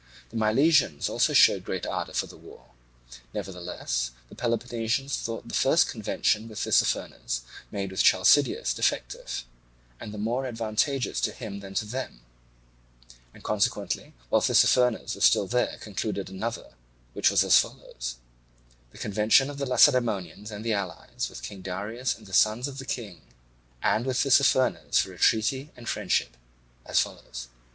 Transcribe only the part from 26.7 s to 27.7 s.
as follows: 1.